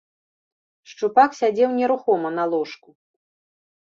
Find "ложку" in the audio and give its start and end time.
2.55-2.89